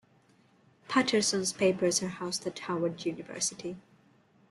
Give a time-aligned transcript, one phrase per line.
[0.87, 3.77] Patterson's papers are housed at Howard University.